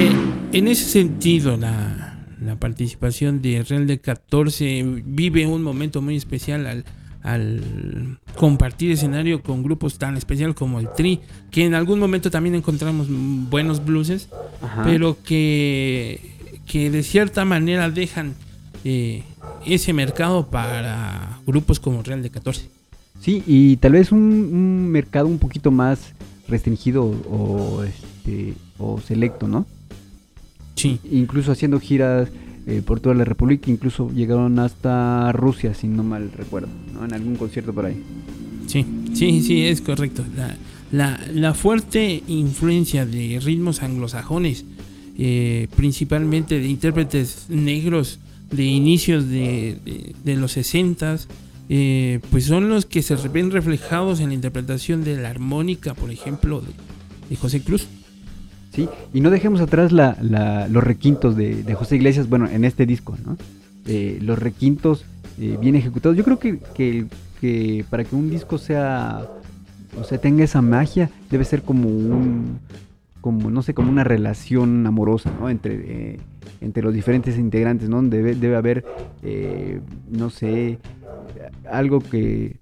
eh, 0.00 0.10
en 0.52 0.68
ese 0.68 0.84
sentido 0.84 1.56
la, 1.56 2.18
la, 2.40 2.56
participación 2.56 3.42
de 3.42 3.62
Real 3.62 3.86
de 3.86 3.98
14 3.98 5.02
vive 5.04 5.46
un 5.46 5.62
momento 5.62 6.02
muy 6.02 6.16
especial 6.16 6.66
al, 6.66 6.84
al 7.22 8.18
compartir 8.36 8.90
escenario 8.90 9.42
con 9.42 9.62
grupos 9.62 9.98
tan 9.98 10.16
especiales 10.16 10.54
como 10.54 10.80
el 10.80 10.88
Tri, 10.94 11.20
que 11.50 11.64
en 11.64 11.74
algún 11.74 11.98
momento 11.98 12.30
también 12.30 12.54
encontramos 12.54 13.06
buenos 13.08 13.84
blueses, 13.84 14.28
pero 14.84 15.16
que, 15.22 16.20
que 16.66 16.90
de 16.90 17.02
cierta 17.02 17.44
manera 17.44 17.90
dejan 17.90 18.34
eh, 18.84 19.22
ese 19.64 19.92
mercado 19.92 20.48
para 20.48 21.40
grupos 21.46 21.80
como 21.80 22.02
Real 22.02 22.22
de 22.22 22.30
14. 22.30 22.68
Sí, 23.20 23.42
y 23.46 23.76
tal 23.76 23.92
vez 23.92 24.10
un, 24.10 24.88
mercado 24.88 25.28
un 25.28 25.38
poquito 25.38 25.70
más 25.70 26.12
restringido 26.48 27.04
o, 27.04 27.84
este, 27.84 28.54
o 28.78 29.00
selecto, 29.00 29.46
¿no? 29.46 29.64
Sí. 30.82 30.98
Incluso 31.10 31.52
haciendo 31.52 31.78
giras 31.80 32.28
eh, 32.66 32.82
por 32.84 33.00
toda 33.00 33.14
la 33.14 33.24
República, 33.24 33.70
incluso 33.70 34.10
llegaron 34.10 34.58
hasta 34.58 35.30
Rusia, 35.32 35.74
si 35.74 35.86
no 35.86 36.02
mal 36.02 36.30
recuerdo, 36.32 36.68
¿no? 36.94 37.04
En 37.04 37.12
algún 37.12 37.36
concierto 37.36 37.72
por 37.72 37.86
ahí. 37.86 38.02
Sí, 38.66 38.84
sí, 39.14 39.42
sí, 39.42 39.66
es 39.66 39.80
correcto. 39.80 40.24
La, 40.90 41.18
la, 41.32 41.54
fuerte 41.54 42.22
influencia 42.26 43.06
de 43.06 43.40
ritmos 43.42 43.82
anglosajones, 43.82 44.64
eh, 45.18 45.68
principalmente 45.76 46.58
de 46.58 46.68
intérpretes 46.68 47.46
negros 47.48 48.18
de 48.50 48.64
inicios 48.64 49.28
de, 49.28 49.78
de, 49.84 50.14
de 50.22 50.36
los 50.36 50.56
60s, 50.56 51.26
eh, 51.74 52.20
pues 52.30 52.44
son 52.44 52.68
los 52.68 52.84
que 52.84 53.00
se 53.02 53.16
ven 53.28 53.50
reflejados 53.50 54.20
en 54.20 54.28
la 54.28 54.34
interpretación 54.34 55.04
de 55.04 55.16
la 55.16 55.30
armónica, 55.30 55.94
por 55.94 56.10
ejemplo, 56.10 56.60
de, 56.60 57.36
José 57.36 57.62
Cruz. 57.62 57.86
Sí, 58.72 58.88
y 59.12 59.20
no 59.20 59.30
dejemos 59.30 59.60
atrás 59.60 59.92
los 59.92 60.84
requintos 60.84 61.36
de, 61.36 61.74
José 61.74 61.96
Iglesias, 61.96 62.28
bueno, 62.28 62.48
en 62.48 62.64
este 62.64 62.86
disco, 62.86 63.16
¿no? 63.24 63.36
Eh, 63.86 64.18
los 64.22 64.38
requintos 64.38 65.04
eh, 65.38 65.58
bien 65.60 65.74
ejecutados. 65.74 66.16
Yo 66.16 66.24
creo 66.24 66.38
que, 66.38 67.84
para 67.90 68.04
que 68.04 68.16
un 68.16 68.30
disco 68.30 68.56
sea, 68.56 69.26
o 70.00 70.04
sea, 70.04 70.18
tenga 70.18 70.44
esa 70.44 70.62
magia, 70.62 71.10
debe 71.30 71.44
ser 71.44 71.62
como 71.62 71.88
un, 71.88 72.60
como, 73.20 73.50
no 73.50 73.62
sé, 73.62 73.74
como 73.74 73.90
una 73.90 74.04
relación 74.04 74.86
amorosa, 74.86 75.30
¿no? 75.38 75.50
Entre, 75.50 76.18
entre 76.62 76.82
los 76.82 76.94
diferentes 76.94 77.36
integrantes, 77.36 77.90
¿no? 77.90 78.02
Debe, 78.02 78.34
debe 78.36 78.56
haber, 78.56 78.86
no 80.10 80.30
sé, 80.30 80.78
algo 81.70 82.00
que, 82.00 82.56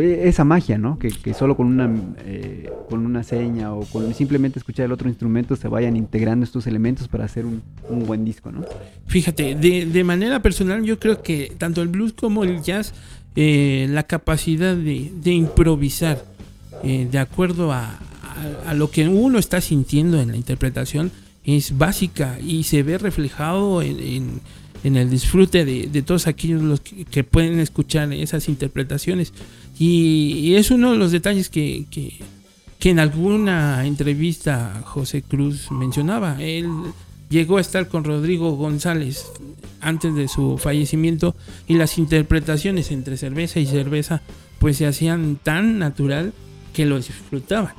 esa 0.00 0.44
magia, 0.44 0.78
¿no? 0.78 0.98
Que, 0.98 1.34
solo 1.34 1.56
con 1.56 1.66
una, 1.66 1.90
eh, 2.24 2.70
con 2.88 3.04
una 3.04 3.22
seña 3.22 3.72
o 3.72 3.84
con 3.84 4.12
simplemente 4.14 4.58
escuchar 4.58 4.86
el 4.86 4.92
otro 4.92 5.08
instrumento 5.08 5.56
se 5.56 5.68
vayan 5.68 5.96
integrando 5.96 6.44
estos 6.44 6.66
elementos 6.66 7.08
para 7.08 7.24
hacer 7.24 7.44
un, 7.46 7.62
buen 8.06 8.24
disco, 8.24 8.50
¿no? 8.50 8.64
Fíjate, 9.06 9.54
de, 9.54 10.04
manera 10.04 10.40
personal 10.40 10.82
yo 10.84 10.98
creo 10.98 11.22
que 11.22 11.52
tanto 11.58 11.82
el 11.82 11.88
blues 11.88 12.12
como 12.12 12.44
el 12.44 12.62
jazz, 12.62 12.94
eh, 13.36 13.86
la 13.90 14.02
capacidad 14.04 14.76
de, 14.76 15.32
improvisar 15.32 16.24
eh, 16.82 17.08
de 17.10 17.18
acuerdo 17.18 17.72
a, 17.72 17.98
lo 18.74 18.90
que 18.90 19.06
uno 19.06 19.38
está 19.38 19.60
sintiendo 19.60 20.20
en 20.20 20.30
la 20.30 20.36
interpretación 20.36 21.12
es 21.44 21.76
básica 21.76 22.38
y 22.40 22.62
se 22.64 22.82
ve 22.82 22.98
reflejado 22.98 23.82
en 23.82 24.40
en 24.84 24.96
el 24.96 25.10
disfrute 25.10 25.64
de, 25.64 26.02
todos 26.02 26.26
aquellos 26.26 26.62
los 26.62 26.80
que, 26.80 27.24
pueden 27.24 27.60
escuchar 27.60 28.12
esas 28.12 28.48
interpretaciones. 28.48 29.32
Y, 29.78 30.54
es 30.54 30.70
uno 30.70 30.92
de 30.92 30.98
los 30.98 31.12
detalles 31.12 31.48
que, 31.48 31.86
que, 31.90 32.90
en 32.90 32.98
alguna 32.98 33.86
entrevista 33.86 34.82
José 34.84 35.22
Cruz 35.22 35.70
mencionaba. 35.70 36.36
Él 36.40 36.68
llegó 37.30 37.56
a 37.56 37.60
estar 37.60 37.88
con 37.88 38.04
Rodrigo 38.04 38.56
González 38.56 39.26
antes 39.80 40.14
de 40.14 40.28
su 40.28 40.58
fallecimiento 40.58 41.34
y 41.66 41.74
las 41.74 41.98
interpretaciones 41.98 42.90
entre 42.90 43.16
cerveza 43.16 43.60
y 43.60 43.66
cerveza 43.66 44.22
pues 44.58 44.76
se 44.76 44.86
hacían 44.86 45.38
tan 45.42 45.78
natural 45.78 46.32
que 46.72 46.86
lo 46.86 46.96
disfrutaban. 46.96 47.74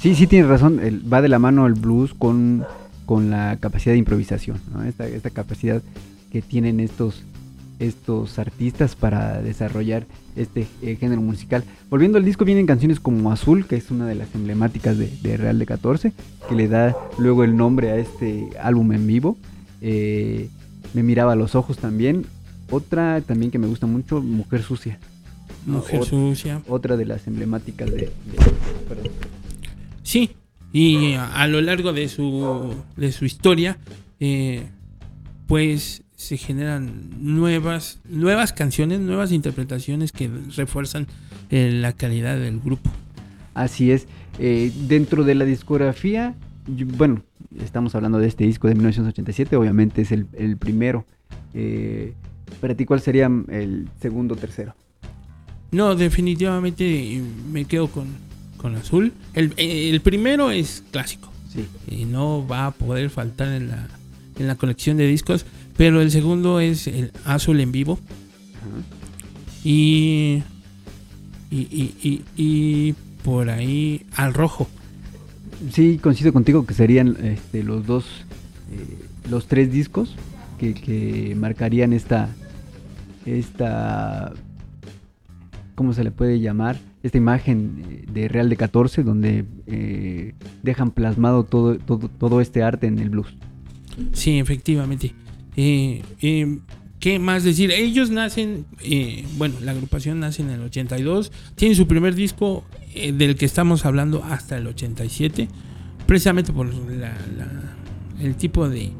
Sí, 0.00 0.14
sí 0.14 0.26
tienes 0.26 0.48
razón, 0.48 0.80
va 1.12 1.22
de 1.22 1.28
la 1.28 1.38
mano 1.38 1.66
el 1.66 1.74
blues 1.74 2.14
con, 2.14 2.64
con 3.06 3.30
la 3.30 3.56
capacidad 3.60 3.92
de 3.92 3.98
improvisación, 3.98 4.60
esta, 4.86 5.06
esta 5.08 5.30
capacidad 5.30 5.82
que 6.30 6.42
tienen 6.42 6.80
estos, 6.80 7.24
estos 7.78 8.38
artistas 8.38 8.96
para 8.96 9.42
desarrollar 9.42 10.06
este 10.34 10.66
eh, 10.82 10.96
género 10.96 11.20
musical. 11.20 11.64
Volviendo 11.90 12.18
al 12.18 12.24
disco, 12.24 12.44
vienen 12.44 12.66
canciones 12.66 13.00
como 13.00 13.32
Azul, 13.32 13.66
que 13.66 13.76
es 13.76 13.90
una 13.90 14.06
de 14.06 14.14
las 14.14 14.34
emblemáticas 14.34 14.96
de, 14.98 15.36
Real 15.36 15.58
de 15.58 15.66
14, 15.66 16.12
que 16.48 16.54
le 16.54 16.68
da 16.68 16.96
luego 17.18 17.44
el 17.44 17.56
nombre 17.56 17.90
a 17.90 17.96
este 17.96 18.48
álbum 18.60 18.92
en 18.92 19.06
vivo. 19.06 19.36
Eh, 19.80 20.48
me 20.94 21.02
miraba 21.02 21.32
a 21.32 21.36
los 21.36 21.54
ojos 21.54 21.78
también. 21.78 22.26
Otra 22.70 23.20
también 23.20 23.50
que 23.50 23.58
me 23.58 23.66
gusta 23.66 23.86
mucho, 23.86 24.20
Mujer 24.20 24.62
Sucia. 24.62 24.98
Mujer 25.66 26.04
Sucia. 26.04 26.62
Otra 26.68 26.96
de 26.96 27.04
las 27.04 27.26
emblemáticas 27.26 27.90
de... 27.90 28.10
sí, 30.02 30.30
y 30.72 31.14
a, 31.14 31.46
lo 31.46 31.60
largo 31.60 31.92
de 31.92 32.08
su, 32.08 32.74
de 32.96 33.12
su 33.12 33.24
historia, 33.24 33.78
eh, 34.20 34.66
pues 35.46 36.02
se 36.16 36.38
generan 36.38 37.10
nuevas, 37.20 38.00
nuevas 38.08 38.52
canciones, 38.54 39.00
nuevas 39.00 39.32
interpretaciones 39.32 40.12
que 40.12 40.30
refuerzan 40.56 41.06
eh, 41.50 41.70
la 41.72 41.92
calidad 41.92 42.38
del 42.38 42.58
grupo. 42.58 42.90
Así 43.54 43.90
es. 43.90 44.06
Eh, 44.38 44.72
dentro 44.88 45.24
de 45.24 45.34
la 45.34 45.44
discografía, 45.44 46.34
bueno, 46.66 47.22
estamos 47.62 47.94
hablando 47.94 48.18
de 48.18 48.28
este 48.28 48.44
disco 48.44 48.66
de 48.66 48.74
1987, 48.74 49.56
obviamente 49.56 50.02
es 50.02 50.12
el, 50.12 50.56
primero. 50.56 51.04
Eh, 51.54 52.14
para 52.60 52.74
ti, 52.74 52.86
¿cuál 52.86 53.00
sería 53.00 53.30
el 53.48 53.88
segundo 54.00 54.34
o 54.34 54.36
tercero? 54.38 54.74
No, 55.70 55.94
definitivamente 55.94 57.22
me 57.52 57.66
quedo 57.66 57.88
con, 57.88 58.06
con 58.56 58.74
Azul. 58.74 59.12
El, 59.34 59.52
el, 59.58 60.00
primero 60.00 60.50
es 60.50 60.82
clásico. 60.90 61.30
Sí. 61.48 61.66
Y 61.88 62.04
no 62.04 62.46
va 62.46 62.66
a 62.66 62.70
poder 62.70 63.10
faltar 63.10 63.48
en 63.48 63.68
la, 63.68 63.88
en 64.38 64.46
la 64.46 64.56
colección 64.56 64.96
de 64.96 65.06
discos. 65.06 65.46
Pero 65.76 66.00
el 66.00 66.10
segundo 66.10 66.60
es 66.60 66.86
el 66.86 67.12
azul 67.24 67.60
en 67.60 67.72
vivo. 67.72 67.98
Y, 69.62 70.42
y, 71.50 72.22
y, 72.36 72.94
por 73.24 73.50
ahí 73.50 74.06
al 74.14 74.34
rojo. 74.34 74.68
Sí, 75.72 75.98
coincido 75.98 76.32
contigo 76.32 76.64
que 76.64 76.74
serían 76.74 77.16
este, 77.22 77.62
los 77.62 77.86
dos, 77.86 78.04
eh, 78.70 78.98
los 79.28 79.46
tres 79.46 79.72
discos 79.72 80.14
que, 80.58 81.34
marcarían 81.36 81.92
esta, 81.92 82.28
esta, 83.24 84.32
¿cómo 85.74 85.92
se 85.92 86.04
le 86.04 86.10
puede 86.10 86.40
llamar? 86.40 86.76
Esta 87.02 87.18
imagen 87.18 87.84
eh, 87.88 88.04
de 88.12 88.28
Real 88.28 88.48
de 88.48 88.56
14 88.56 89.02
donde 89.02 89.44
eh, 89.66 90.34
dejan 90.62 90.90
plasmado 90.90 91.44
todo, 91.44 91.78
todo, 91.78 92.08
todo 92.08 92.40
este 92.40 92.62
arte 92.62 92.86
en 92.86 92.98
el 92.98 93.10
blues. 93.10 93.34
Sí, 94.12 94.38
efectivamente. 94.38 95.14
Eh, 95.56 96.02
eh, 96.20 96.58
¿Qué 97.00 97.18
más 97.18 97.44
decir? 97.44 97.70
Ellos 97.70 98.10
nacen, 98.10 98.64
eh, 98.82 99.24
bueno, 99.36 99.56
la 99.62 99.72
agrupación 99.72 100.20
nace 100.20 100.42
en 100.42 100.50
el 100.50 100.62
82, 100.62 101.30
tienen 101.54 101.76
su 101.76 101.86
primer 101.86 102.14
disco 102.14 102.64
del 102.94 103.36
que 103.36 103.44
estamos 103.44 103.84
hablando 103.84 104.24
hasta 104.24 104.56
el 104.56 104.66
87, 104.66 105.48
precisamente 106.06 106.52
por 106.52 106.68
el 108.20 108.36
tipo 108.36 108.68
de, 108.68 108.90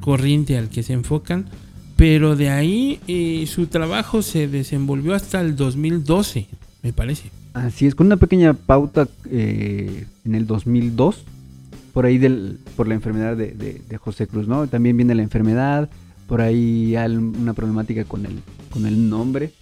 corriente 0.00 0.58
al 0.58 0.68
que 0.68 0.82
se 0.82 0.92
enfocan, 0.92 1.46
pero 1.94 2.34
de 2.34 2.50
ahí 2.50 3.46
su 3.46 3.68
trabajo 3.68 4.22
se 4.22 4.48
desenvolvió 4.48 5.14
hasta 5.14 5.40
el 5.40 5.54
2012, 5.54 6.48
me 6.82 6.92
parece. 6.92 7.30
Así 7.54 7.86
es, 7.86 7.94
con 7.94 8.08
una 8.08 8.16
pequeña 8.16 8.54
pauta 8.54 9.08
en 9.30 10.34
el 10.34 10.46
2002 10.46 11.24
por 11.96 12.04
ahí 12.04 12.18
del, 12.18 12.58
por 12.76 12.88
la 12.88 12.94
enfermedad 12.94 13.38
de, 13.38 13.52
de, 13.54 13.96
José 13.96 14.26
Cruz, 14.26 14.46
¿no? 14.46 14.66
También 14.66 14.98
viene 14.98 15.14
la 15.14 15.22
enfermedad, 15.22 15.88
por 16.26 16.42
ahí 16.42 16.94
hay 16.94 17.16
una 17.16 17.54
problemática 17.54 18.04
con 18.04 18.26
el, 18.26 18.42
con 18.70 18.84
el 18.84 19.08
nombre, 19.08 19.52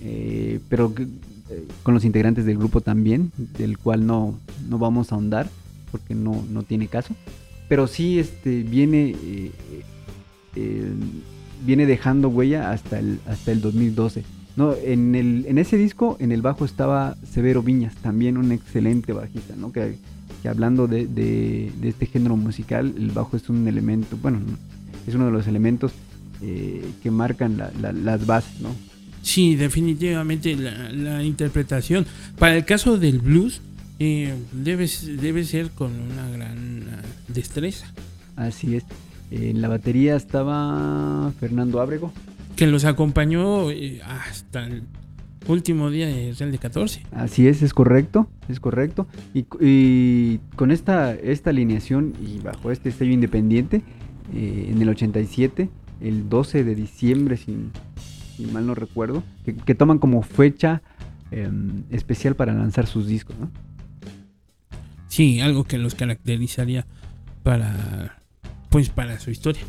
eh, 0.00 0.60
pero 0.70 0.94
eh, 0.96 1.68
con 1.82 1.92
los 1.92 2.06
integrantes 2.06 2.46
del 2.46 2.56
grupo 2.56 2.80
también, 2.80 3.32
del 3.58 3.76
cual 3.76 4.06
no, 4.06 4.38
no 4.66 4.78
vamos 4.78 5.12
a 5.12 5.16
ahondar 5.16 5.50
porque 5.92 6.14
no, 6.14 6.42
no 6.50 6.62
tiene 6.62 6.86
caso. 6.86 7.14
Pero 7.68 7.86
sí 7.86 8.18
este, 8.18 8.62
viene, 8.62 9.14
eh, 10.56 10.90
viene 11.66 11.84
dejando 11.84 12.30
huella 12.30 12.70
hasta 12.70 12.98
el, 12.98 13.20
hasta 13.26 13.52
el 13.52 13.60
2012. 13.60 14.24
No, 14.56 14.72
en, 14.72 15.14
el, 15.14 15.44
en 15.46 15.58
ese 15.58 15.76
disco, 15.76 16.16
en 16.18 16.32
el 16.32 16.40
bajo 16.40 16.64
estaba 16.64 17.14
Severo 17.30 17.62
Viñas, 17.62 17.94
también 17.96 18.38
un 18.38 18.52
excelente 18.52 19.12
bajista, 19.12 19.54
¿no? 19.54 19.70
Que, 19.70 19.98
hablando 20.46 20.86
de, 20.86 21.72
este 21.82 22.06
género 22.06 22.36
musical, 22.36 22.94
el 22.96 23.10
bajo 23.10 23.36
es 23.36 23.48
un 23.48 23.66
elemento, 23.66 24.16
bueno, 24.20 24.40
es 25.06 25.14
uno 25.14 25.26
de 25.26 25.32
los 25.32 25.46
elementos 25.46 25.92
que 26.40 27.10
marcan 27.10 27.60
las 27.80 28.26
bases, 28.26 28.60
¿no? 28.60 28.70
Sí, 29.22 29.56
definitivamente 29.56 30.56
la, 30.56 31.22
interpretación. 31.22 32.06
Para 32.38 32.56
el 32.56 32.64
caso 32.64 32.96
del 32.98 33.18
blues, 33.18 33.60
eh, 33.98 34.34
debe, 34.52 34.88
debe 35.20 35.44
ser 35.44 35.70
con 35.70 35.92
una 35.92 36.30
gran 36.30 36.84
ah, 36.90 37.02
destreza. 37.28 37.92
Así 38.36 38.76
es. 38.76 38.84
En 39.30 39.60
la 39.60 39.68
batería 39.68 40.16
estaba 40.16 41.32
Fernando 41.40 41.80
Ábrego. 41.80 42.12
Que 42.56 42.66
los 42.66 42.84
acompañó 42.84 43.70
eh, 43.70 44.00
hasta 44.02 44.64
el 44.64 44.84
último 45.48 45.90
día 45.90 46.06
de 46.06 46.34
Real 46.38 46.52
de 46.52 46.58
14. 46.58 47.02
Así 47.12 47.48
es, 47.48 47.62
es 47.62 47.74
correcto, 47.74 48.28
es 48.48 48.60
correcto. 48.60 49.06
Y, 49.34 50.38
con 50.56 50.70
esta, 50.70 51.14
esta 51.14 51.50
alineación 51.50 52.14
y 52.24 52.38
bajo 52.38 52.70
este 52.70 52.92
sello 52.92 53.12
independiente, 53.12 53.82
eh, 54.34 54.68
en 54.70 54.80
el 54.80 54.88
87, 54.88 55.68
el 56.00 56.28
12 56.28 56.64
de 56.64 56.74
diciembre, 56.74 57.36
si 57.36 57.56
mal 58.52 58.66
no 58.66 58.74
recuerdo, 58.74 59.22
que, 59.64 59.74
toman 59.74 59.98
como 59.98 60.22
fecha 60.22 60.82
em, 61.30 61.82
especial 61.90 62.36
para 62.36 62.52
lanzar 62.52 62.86
sus 62.86 63.06
discos, 63.06 63.36
¿no? 63.38 63.50
Sí, 65.08 65.40
algo 65.40 65.64
que 65.64 65.78
los 65.78 65.94
caracterizaría 65.94 66.86
para, 67.42 68.20
pues, 68.68 68.90
para 68.90 69.18
su 69.18 69.30
historia. 69.30 69.62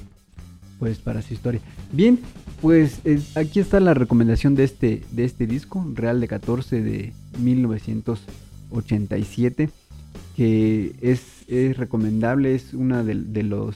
Pues 0.80 0.98
para 0.98 1.22
su 1.22 1.34
historia. 1.34 1.62
Bien, 1.92 2.20
pues 2.62 3.02
aquí 3.36 3.60
está 3.60 3.80
la 3.80 3.94
recomendación 3.94 4.56
de 4.56 4.64
este, 4.64 5.04
de 5.12 5.26
este 5.26 5.46
disco, 5.46 5.86
Real 5.94 6.20
de 6.22 6.28
14 6.28 6.82
de 6.82 7.14
1987, 7.38 9.70
que 10.36 10.96
es, 11.02 11.22
es 11.48 11.78
recomendable, 11.78 12.56
es 12.56 12.74
una 12.74 13.04
de, 13.04 13.44
los, 13.44 13.76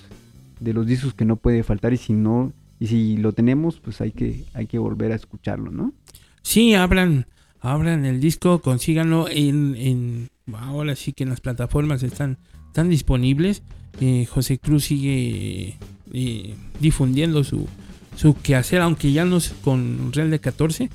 de 0.60 0.74
los 0.74 0.88
discos 0.88 1.13
que 1.13 1.25
no 1.25 1.36
puede 1.36 1.62
faltar 1.63 1.93
y 1.93 1.98
si 1.98 2.13
no 2.13 2.51
y 2.83 2.88
si 2.88 3.15
lo 3.15 3.31
tenemos, 3.31 3.79
pues 3.79 4.01
hay 4.01 4.12
que, 4.12 4.43
hay 4.53 4.67
que 4.67 4.77
volver 4.77 5.13
a 5.13 5.15
escucharlo, 5.15 5.72
¿no? 5.72 5.93
Sí, 6.41 6.74
abran, 6.74 7.27
abran 7.62 8.03
el 8.03 8.19
disco, 8.19 8.60
consíganlo 8.60 9.29
en, 9.29 9.77
en 9.77 10.29
ahora 10.53 10.98
sí 10.98 11.13
que 11.13 11.24
en 11.24 11.29
las 11.29 11.39
plataformas 11.39 12.03
están, 12.03 12.39
están 12.67 12.89
disponibles. 12.89 13.63
Eh, 14.01 14.25
José 14.25 14.57
Cruz 14.57 14.83
sigue 14.83 15.77
eh, 16.13 16.55
difundiendo 16.79 17.43
su, 17.43 17.67
su 18.15 18.36
quehacer, 18.36 18.82
aunque 18.82 19.12
ya 19.12 19.25
no 19.25 19.38
es 19.38 19.53
con 19.63 20.13
Real 20.13 20.32
de 20.32 20.39
14, 20.39 20.89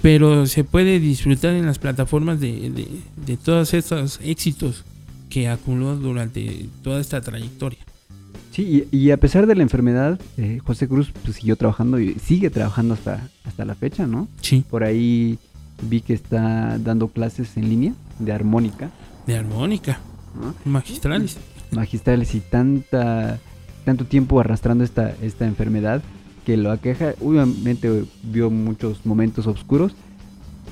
pero 0.00 0.46
se 0.46 0.64
puede 0.64 0.98
disfrutar 0.98 1.54
en 1.54 1.66
las 1.66 1.78
plataformas 1.78 2.40
de, 2.40 2.70
de, 2.70 2.88
de 3.24 3.36
todos 3.36 3.74
estos 3.74 4.18
éxitos 4.22 4.84
que 5.30 5.48
acumuló 5.48 5.96
durante 5.96 6.66
toda 6.82 7.00
esta 7.00 7.20
trayectoria. 7.20 7.78
Sí, 8.52 8.86
y, 8.90 9.10
a 9.10 9.16
pesar 9.16 9.46
de 9.46 9.54
la 9.54 9.62
enfermedad, 9.62 10.20
eh, 10.36 10.58
José 10.62 10.86
Cruz 10.86 11.10
pues, 11.24 11.36
siguió 11.36 11.56
trabajando 11.56 11.98
y 11.98 12.14
sigue 12.16 12.50
trabajando 12.50 12.92
hasta, 12.92 13.30
hasta 13.44 13.64
la 13.64 13.74
fecha, 13.74 14.06
¿no? 14.06 14.28
Sí. 14.42 14.62
Por 14.68 14.84
ahí 14.84 15.38
vi 15.80 16.02
que 16.02 16.12
está 16.12 16.76
dando 16.78 17.08
clases 17.08 17.56
en 17.56 17.70
línea 17.70 17.94
de 18.18 18.30
armónica. 18.30 18.90
De 19.26 19.36
armónica. 19.36 20.00
Magistrales. 20.66 21.38
Magistrales 21.70 22.34
y 22.34 22.40
tanta, 22.40 23.40
tanto 23.84 24.04
tiempo 24.04 24.40
arrastrando 24.40 24.84
esta, 24.84 25.14
esta 25.22 25.46
enfermedad 25.46 26.02
que 26.46 26.56
lo 26.56 26.70
aqueja. 26.70 27.14
Obviamente 27.20 28.04
vio 28.22 28.50
muchos 28.50 29.04
momentos 29.06 29.46
oscuros, 29.46 29.94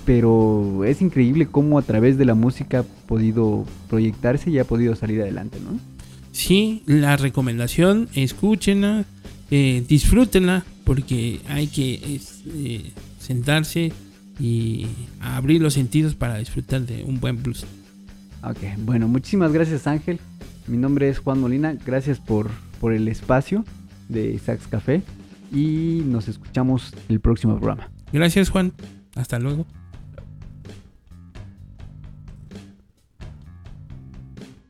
pero 0.04 0.84
es 0.84 1.02
increíble 1.02 1.46
cómo 1.46 1.78
a 1.78 1.82
través 1.82 2.18
de 2.18 2.24
la 2.24 2.34
música 2.34 2.80
ha 2.80 3.06
podido 3.06 3.64
proyectarse 3.88 4.50
y 4.50 4.58
ha 4.58 4.64
podido 4.64 4.94
salir 4.96 5.20
adelante, 5.20 5.58
¿no? 5.60 5.78
sí, 6.32 6.82
la 6.86 7.16
recomendación, 7.16 8.08
escúchenla, 8.14 9.04
eh, 9.50 9.84
disfrútenla, 9.86 10.64
porque 10.84 11.40
hay 11.48 11.66
que 11.66 12.20
eh, 12.46 12.92
sentarse 13.18 13.92
y 14.38 14.86
abrir 15.20 15.60
los 15.60 15.74
sentidos 15.74 16.14
para 16.14 16.38
disfrutar 16.38 16.82
de 16.82 17.04
un 17.04 17.20
buen 17.20 17.42
blues. 17.42 17.66
Ok, 18.42 18.58
bueno, 18.78 19.06
muchísimas 19.06 19.52
gracias 19.52 19.86
Ángel. 19.86 20.18
Mi 20.66 20.76
nombre 20.76 21.08
es 21.08 21.18
Juan 21.18 21.40
Molina, 21.40 21.76
gracias 21.84 22.18
por, 22.18 22.50
por 22.80 22.92
el 22.92 23.06
espacio 23.06 23.64
de 24.08 24.36
Sax 24.38 24.66
Café 24.66 25.02
y 25.52 26.02
nos 26.06 26.26
escuchamos 26.26 26.92
el 27.08 27.20
próximo 27.20 27.56
programa. 27.56 27.90
Gracias 28.12 28.50
Juan, 28.50 28.72
hasta 29.14 29.38
luego. 29.38 29.66